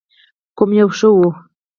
[0.57, 1.29] کوم یو ښه و؟